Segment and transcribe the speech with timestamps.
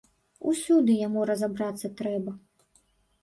[0.51, 2.31] Усюды яму разабрацца трэба.